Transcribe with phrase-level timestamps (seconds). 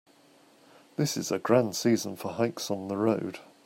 [0.95, 3.37] This is a grand season for hikes on the road.